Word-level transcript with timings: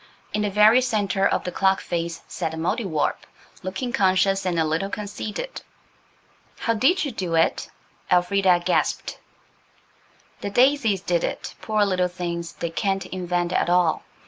In 0.33 0.41
the 0.41 0.49
very 0.49 0.81
centre 0.81 1.27
of 1.27 1.43
the 1.43 1.51
clock 1.51 1.79
face 1.79 2.23
sat 2.27 2.53
the 2.53 2.57
Mouldiwarp, 2.57 3.17
looking 3.61 3.93
conscious 3.93 4.47
and 4.47 4.57
a 4.57 4.65
little 4.65 4.89
conceited. 4.89 5.61
"How 6.57 6.73
did 6.73 7.05
you 7.05 7.11
do 7.11 7.35
it?" 7.35 7.69
Elfrida 8.11 8.63
gasped. 8.65 9.19
"The 10.39 10.49
daisies 10.49 11.01
did 11.01 11.23
it. 11.23 11.53
Poor 11.61 11.85
little 11.85 12.07
things! 12.07 12.53
They 12.53 12.71
can't 12.71 13.05
invent 13.05 13.53
at 13.53 13.69
all. 13.69 14.01